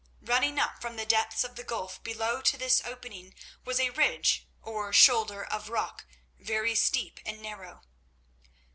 [0.23, 4.47] Running up from the depths of the gulf below to this opening was a ridge
[4.59, 6.07] or shoulder of rock,
[6.39, 7.83] very steep and narrow.